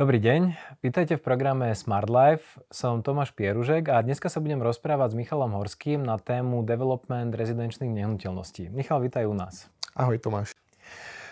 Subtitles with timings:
[0.00, 2.56] Dobrý deň, vítajte v programe Smart Life.
[2.72, 7.92] Som Tomáš Pieružek a dneska sa budem rozprávať s Michalom Horským na tému Development rezidenčných
[8.00, 8.72] nehnuteľností.
[8.72, 9.68] Michal, vítaj u nás.
[9.92, 10.56] Ahoj Tomáš.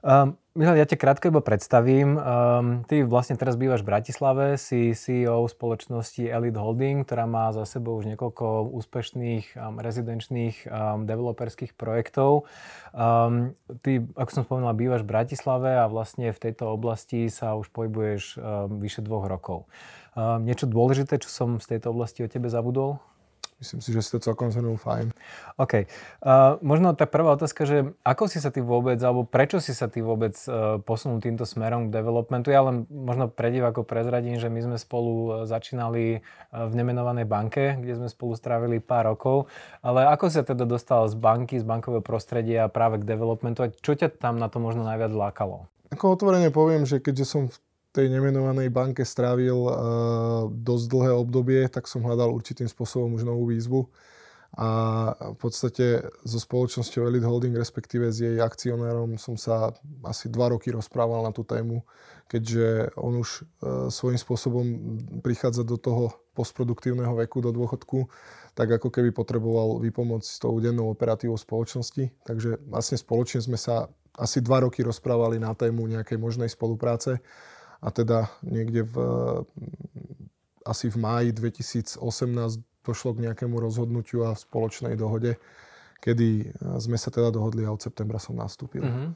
[0.00, 2.18] Um, Michal, ja ťa krátko iba predstavím.
[2.18, 7.62] Um, ty vlastne teraz bývaš v Bratislave, si CEO spoločnosti Elite Holding, ktorá má za
[7.62, 12.50] sebou už niekoľko úspešných um, rezidenčných um, developerských projektov.
[12.90, 13.54] Um,
[13.86, 18.22] ty, ako som spomínal, bývaš v Bratislave a vlastne v tejto oblasti sa už pohybuješ
[18.34, 19.70] um, vyše dvoch rokov.
[20.18, 22.98] Um, niečo dôležité, čo som z tejto oblasti o tebe zabudol?
[23.60, 25.12] Myslím si, že si to celkom zhrnul fajn.
[25.60, 25.84] OK.
[26.24, 29.84] Uh, možno tá prvá otázka, že ako si sa ty vôbec, alebo prečo si sa
[29.84, 32.48] ty vôbec uh, posunul týmto smerom k developmentu?
[32.48, 38.00] Ja len možno pre divákov prezradím, že my sme spolu začínali v nemenovanej banke, kde
[38.00, 39.52] sme spolu strávili pár rokov.
[39.84, 43.68] Ale ako si sa teda dostal z banky, z bankového prostredia práve k developmentu a
[43.68, 45.68] čo ťa tam na to možno najviac lákalo?
[45.92, 47.56] Ako otvorene poviem, že keďže som v
[47.90, 49.72] tej nemenovanej banke strávil uh,
[50.50, 53.90] dosť dlhé obdobie, tak som hľadal určitým spôsobom už novú výzvu.
[54.58, 54.66] A
[55.30, 59.70] v podstate so spoločnosťou Elite Holding, respektíve s jej akcionárom, som sa
[60.02, 61.86] asi dva roky rozprával na tú tému,
[62.26, 64.66] keďže on už uh, svojím spôsobom
[65.22, 68.10] prichádza do toho postproduktívneho veku, do dôchodku,
[68.58, 72.10] tak ako keby potreboval vypomôcť s tou dennou operatívou spoločnosti.
[72.26, 73.86] Takže vlastne spoločne sme sa
[74.18, 77.22] asi dva roky rozprávali na tému nejakej možnej spolupráce
[77.80, 78.94] a teda niekde v,
[80.68, 82.00] asi v máji 2018
[82.84, 85.36] došlo k nejakému rozhodnutiu a spoločnej dohode,
[86.00, 88.84] kedy sme sa teda dohodli a od septembra som nastúpil.
[88.84, 89.08] Mm-hmm.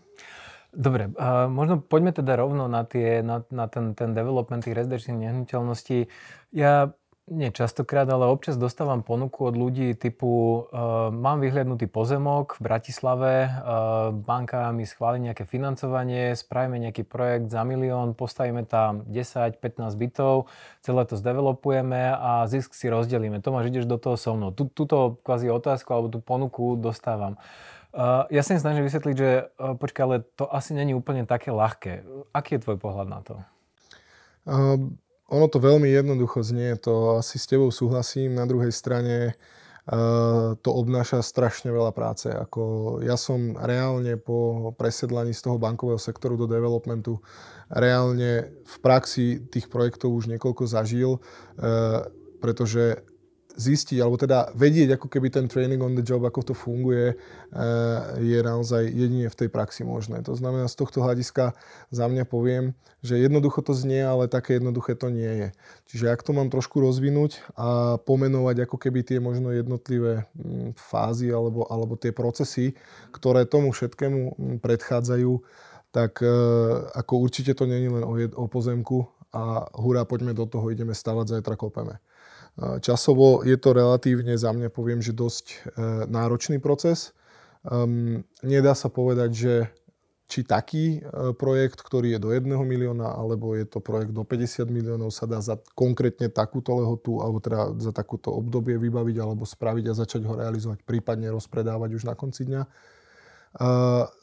[0.75, 1.07] Dobre,
[1.55, 6.11] možno poďme teda rovno na, tie, na, na ten, ten development tých rezidenčných nehnuteľností.
[6.51, 6.91] Ja
[7.25, 13.49] nie častokrát, ale občas dostávam ponuku od ľudí typu uh, mám vyhliadnutý pozemok v Bratislave,
[13.49, 19.57] uh, banka mi schváli nejaké financovanie, spravíme nejaký projekt za milión, postavíme tam 10-15
[19.97, 20.53] bytov,
[20.85, 23.41] celé to zdevelopujeme a zisk si rozdelíme.
[23.41, 24.53] Tomáš, ideš do toho so mnou.
[24.53, 27.41] Tuto kvázi otázku alebo tú ponuku dostávam.
[27.97, 32.05] Uh, ja sa snažím vysvetliť, že uh, počkaj, ale to asi není úplne také ľahké.
[32.37, 33.35] Aký je tvoj pohľad na to?
[34.45, 34.93] Uh,
[35.29, 38.37] ono to veľmi jednoducho znie, to asi s tebou súhlasím.
[38.37, 39.33] Na druhej strane
[39.89, 42.29] uh, to obnáša strašne veľa práce.
[42.29, 47.25] Ako ja som reálne po presedlaní z toho bankového sektoru do developmentu
[47.73, 52.05] reálne v praxi tých projektov už niekoľko zažil, uh,
[52.45, 53.01] pretože
[53.55, 57.19] zistiť, alebo teda vedieť ako keby ten training on the job, ako to funguje, eh,
[58.19, 60.23] je naozaj jedine v tej praxi možné.
[60.27, 61.55] To znamená, z tohto hľadiska
[61.91, 65.49] za mňa poviem, že jednoducho to znie, ale také jednoduché to nie je.
[65.93, 71.31] Čiže ak to mám trošku rozvinúť a pomenovať ako keby tie možno jednotlivé hm, fázy
[71.31, 72.75] alebo, alebo tie procesy,
[73.15, 75.33] ktoré tomu všetkému hm, predchádzajú,
[75.95, 76.31] tak eh,
[76.99, 78.03] ako určite to je len
[78.35, 81.99] o pozemku a hurá, poďme do toho, ideme stavať, zajtra kopeme.
[82.55, 85.57] Časovo je to relatívne, za mňa poviem, že dosť e,
[86.07, 87.11] náročný proces.
[87.67, 89.55] Um, nedá sa povedať, že
[90.31, 94.71] či taký e, projekt, ktorý je do 1 milióna, alebo je to projekt do 50
[94.71, 99.85] miliónov, sa dá za konkrétne takúto lehotu, alebo teda za takúto obdobie vybaviť, alebo spraviť
[99.91, 102.63] a začať ho realizovať, prípadne rozpredávať už na konci dňa.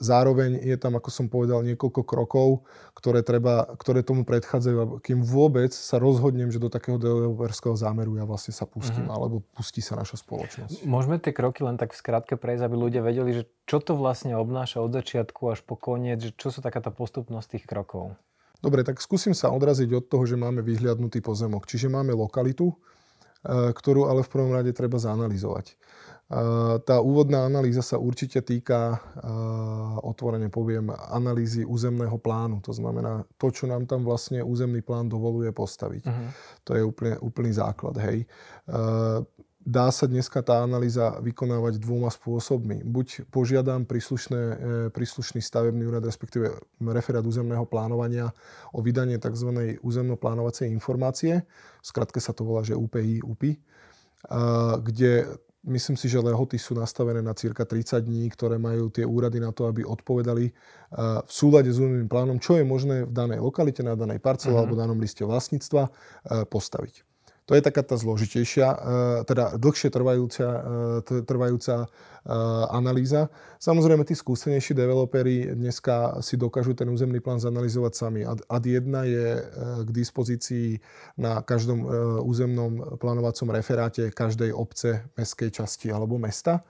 [0.04, 5.72] Zároveň je tam, ako som povedal, niekoľko krokov, ktoré, treba, ktoré tomu predchádzajú, kým vôbec
[5.72, 9.16] sa rozhodnem, že do takého developerského zámeru ja vlastne sa pustím, uh-huh.
[9.16, 10.84] alebo pustí sa naša spoločnosť.
[10.84, 14.36] Môžeme tie kroky len tak v skratke prejsť, aby ľudia vedeli, že čo to vlastne
[14.36, 18.20] obnáša od začiatku až po koniec, že čo sú taká tá postupnosť tých krokov?
[18.60, 21.66] Dobre, tak skúsim sa odraziť od toho, že máme vyhliadnutý pozemok.
[21.66, 22.76] Čiže máme lokalitu,
[23.46, 25.76] ktorú ale v prvom rade treba zanalizovať.
[26.88, 29.04] Tá úvodná analýza sa určite týka,
[30.00, 32.64] otvorene poviem, analýzy územného plánu.
[32.64, 36.04] To znamená to, čo nám tam vlastne územný plán dovoluje postaviť.
[36.08, 36.30] Uh-huh.
[36.64, 38.00] To je úplne, úplný základ.
[38.00, 38.24] Hej.
[39.62, 42.82] Dá sa dneska tá analýza vykonávať dvoma spôsobmi.
[42.82, 44.56] Buď požiadam príslušné, e,
[44.90, 46.50] príslušný stavebný úrad, respektíve
[46.82, 48.34] referát územného plánovania
[48.74, 49.78] o vydanie tzv.
[49.86, 51.46] územno-plánovacej informácie.
[51.86, 53.54] Skratke sa to volá, že UPI, UPI
[54.82, 55.26] kde
[55.62, 59.54] Myslím si, že lehoty sú nastavené na cirka 30 dní, ktoré majú tie úrady na
[59.54, 60.50] to, aby odpovedali
[61.22, 64.66] v súlade s územným plánom, čo je možné v danej lokalite, na danej parcele uh-huh.
[64.66, 65.94] alebo danom liste vlastníctva
[66.50, 67.06] postaviť.
[67.52, 68.78] To je taká tá zložitejšia, e,
[69.28, 70.48] teda dlhšie trvajúca,
[71.04, 71.88] e, trvajúca e,
[72.72, 73.28] analýza.
[73.60, 78.24] Samozrejme, tí skúsenejší developeri dneska si dokážu ten územný plán zanalizovať sami.
[78.24, 79.28] Ad 1 je
[79.84, 80.80] k dispozícii
[81.20, 81.84] na každom
[82.24, 86.64] územnom plánovacom referáte každej obce, mestskej časti alebo mesta.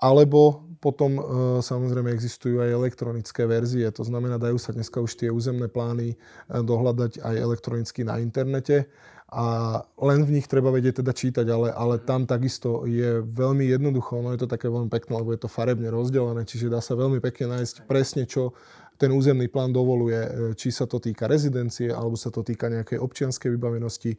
[0.00, 1.20] alebo potom
[1.60, 6.16] samozrejme existujú aj elektronické verzie, to znamená, dajú sa dneska už tie územné plány
[6.48, 8.88] dohľadať aj elektronicky na internete
[9.30, 14.18] a len v nich treba vedieť teda čítať, ale, ale tam takisto je veľmi jednoducho,
[14.18, 17.22] no je to také veľmi pekné, lebo je to farebne rozdelené, čiže dá sa veľmi
[17.22, 18.58] pekne nájsť presne, čo
[19.00, 23.00] ten územný plán dovoluje, e, či sa to týka rezidencie, alebo sa to týka nejakej
[23.00, 24.12] občianskej vybavenosti,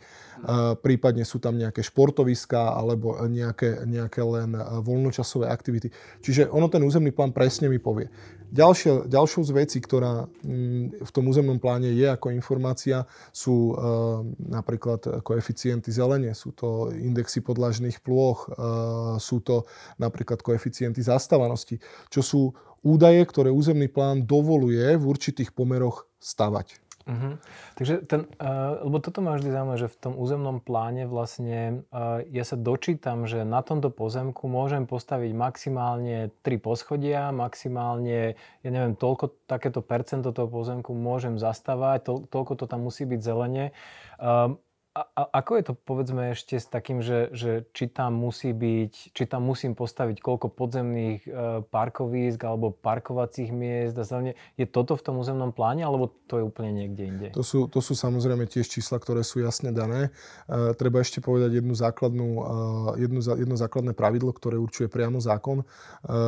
[0.81, 5.93] prípadne sú tam nejaké športoviská, alebo nejaké, nejaké len e, voľnočasové aktivity.
[6.25, 8.09] Čiže ono ten územný plán presne mi povie.
[8.51, 13.73] Ďalšia, ďalšou z vecí, ktorá mm, v tom územnom pláne je ako informácia, sú e,
[14.49, 18.49] napríklad koeficienty zelenie, sú to indexy podlažných plôch,
[19.21, 19.63] sú to
[20.01, 21.77] napríklad koeficienty zastávanosti,
[22.09, 22.41] čo sú
[22.81, 26.81] údaje, ktoré územný plán dovoluje v určitých pomeroch stavať.
[27.01, 27.33] Uh-huh.
[27.81, 32.21] Takže ten, uh, lebo toto ma vždy zaujímavé, že v tom územnom pláne vlastne uh,
[32.29, 38.93] ja sa dočítam, že na tomto pozemku môžem postaviť maximálne 3 poschodia, maximálne, ja neviem,
[38.93, 43.73] toľko, takéto percento toho pozemku môžem zastavať, to, toľko to tam musí byť zelene.
[44.21, 44.61] Uh,
[44.91, 49.15] a, a ako je to povedzme ešte s takým, že, že či tam musí byť,
[49.15, 51.29] či tam musím postaviť koľko podzemných e,
[51.63, 54.35] parkovísk alebo parkovacích miest a zeleně.
[54.59, 57.27] Je toto v tom územnom pláne alebo to je úplne niekde inde?
[57.31, 60.11] To sú, to sú samozrejme tiež čísla, ktoré sú jasne dané.
[60.51, 65.63] E, treba ešte povedať jednu základnú, e, jednu, jedno základné pravidlo, ktoré určuje priamo zákon.
[65.63, 65.65] E,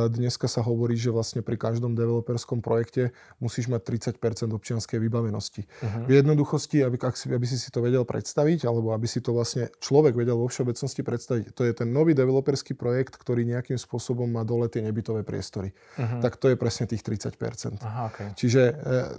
[0.08, 3.12] dneska sa hovorí, že vlastne pri každom developerskom projekte
[3.44, 5.68] musíš mať 30 občianskej vybavenosti.
[5.68, 6.08] Uh-huh.
[6.08, 9.68] V jednoduchosti, aby, aby si si to vedel predstaviť, predstaviť, alebo aby si to vlastne
[9.82, 11.44] človek vedel vo všeobecnosti predstaviť.
[11.54, 15.74] To je ten nový developerský projekt, ktorý nejakým spôsobom má dole tie nebytové priestory.
[15.98, 16.22] Uh-huh.
[16.22, 17.82] Tak to je presne tých 30%.
[17.82, 18.30] Aha, okay.
[18.38, 18.72] Čiže e,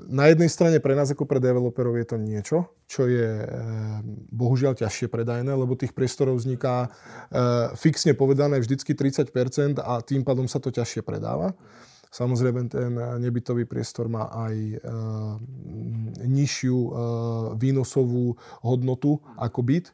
[0.07, 3.47] na jednej strane pre nás ako pre developerov je to niečo, čo je e,
[4.31, 6.89] bohužiaľ ťažšie predajné, lebo tých priestorov vzniká e,
[7.75, 11.53] fixne povedané vždycky 30% a tým pádom sa to ťažšie predáva.
[12.11, 14.77] Samozrejme, ten nebytový priestor má aj e,
[16.25, 16.89] nižšiu e,
[17.59, 19.85] výnosovú hodnotu ako byt.
[19.89, 19.93] E,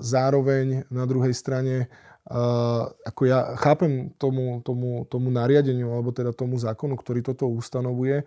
[0.00, 1.92] zároveň na druhej strane
[2.30, 8.22] Uh, ako ja chápem tomu, tomu, tomu nariadeniu, alebo teda tomu zákonu, ktorý toto ustanovuje,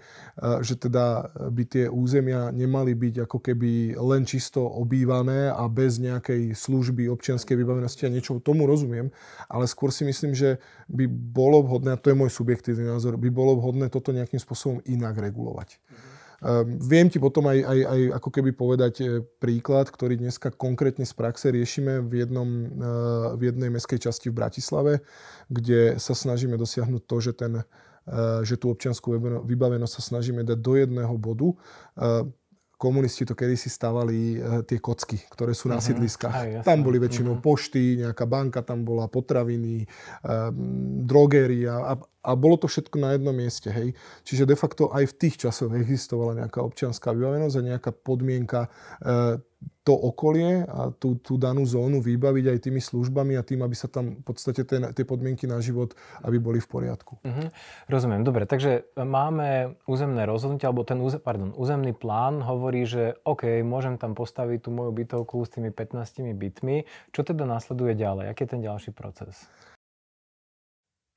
[0.59, 6.51] že teda by tie územia nemali byť ako keby len čisto obývané a bez nejakej
[6.51, 9.07] služby občianskej vybavenosti a niečo tomu rozumiem,
[9.47, 10.59] ale skôr si myslím, že
[10.91, 14.83] by bolo vhodné, a to je môj subjektívny názor, by bolo vhodné toto nejakým spôsobom
[14.83, 15.79] inak regulovať.
[15.79, 16.12] Mm-hmm.
[16.43, 19.05] Ehm, viem ti potom aj, aj, aj ako keby povedať e,
[19.39, 22.67] príklad, ktorý dneska konkrétne z praxe riešime v, jednom, e,
[23.39, 24.93] v jednej meskej časti v Bratislave,
[25.47, 29.15] kde sa snažíme dosiahnuť to, že, ten, e, že tú občianskú
[29.47, 31.55] vybavenosť sa snažíme dať do jedného bodu
[32.73, 35.87] komunisti to kedysi stavali tie kocky, ktoré sú na uh-huh.
[35.87, 36.35] sídliskách.
[36.35, 37.47] Aj, tam boli väčšinou uh-huh.
[37.47, 39.87] pošty, nejaká banka tam bola, potraviny,
[40.19, 43.91] um, drogeria a, a bolo to všetko na jednom mieste, hej.
[44.23, 48.71] Čiže de facto aj v tých časoch existovala nejaká občianská vybavenosť a nejaká podmienka
[49.03, 49.43] e,
[49.83, 53.91] to okolie a tú, tú danú zónu vybaviť aj tými službami a tým, aby sa
[53.91, 55.91] tam v podstate ten, tie podmienky na život,
[56.23, 57.19] aby boli v poriadku.
[57.19, 57.47] Mm-hmm.
[57.91, 63.59] Rozumiem, dobre, takže máme územné rozhodnutie, alebo ten úze, pardon, územný plán hovorí, že OK,
[63.67, 66.87] môžem tam postaviť tú moju bytovku s tými 15 bytmi.
[67.11, 68.31] Čo teda následuje ďalej?
[68.31, 69.51] Aký je ten ďalší proces?